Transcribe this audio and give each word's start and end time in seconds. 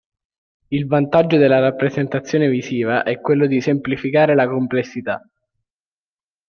Il 0.69 0.87
vantaggio 0.87 1.37
della 1.37 1.59
rappresentazione 1.59 2.47
visiva 2.49 3.03
è 3.03 3.21
quello 3.21 3.45
di 3.45 3.61
semplificare 3.61 4.33
la 4.33 4.47
complessità. 4.49 5.21